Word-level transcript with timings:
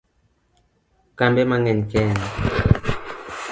Kambe 1.17 1.41
mang'eny 1.49 1.81
Kenya 1.91 2.25